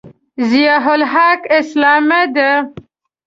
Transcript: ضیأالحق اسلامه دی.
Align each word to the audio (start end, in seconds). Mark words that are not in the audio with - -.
ضیأالحق 0.49 1.41
اسلامه 1.59 2.21
دی. 2.35 2.49